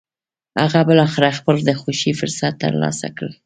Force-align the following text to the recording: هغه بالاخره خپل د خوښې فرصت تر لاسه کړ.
هغه 0.61 0.79
بالاخره 0.87 1.29
خپل 1.39 1.55
د 1.67 1.69
خوښې 1.81 2.11
فرصت 2.19 2.53
تر 2.63 2.73
لاسه 2.81 3.07
کړ. 3.17 3.29